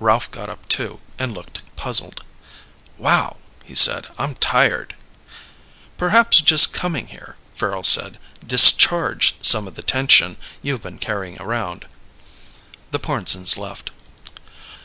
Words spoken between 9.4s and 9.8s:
some of